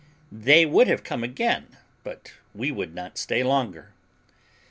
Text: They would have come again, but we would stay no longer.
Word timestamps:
They 0.31 0.65
would 0.65 0.87
have 0.87 1.03
come 1.03 1.23
again, 1.23 1.77
but 2.03 2.33
we 2.55 2.71
would 2.71 2.99
stay 3.15 3.43
no 3.43 3.49
longer. 3.49 3.93